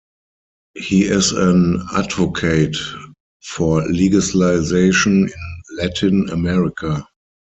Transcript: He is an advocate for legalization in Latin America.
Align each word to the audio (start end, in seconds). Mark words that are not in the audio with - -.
He 0.73 1.03
is 1.03 1.31
an 1.31 1.79
advocate 1.95 2.75
for 3.43 3.83
legalization 3.83 5.27
in 5.27 5.77
Latin 5.77 6.27
America. 6.31 7.07